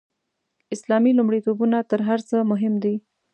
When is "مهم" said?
2.51-2.73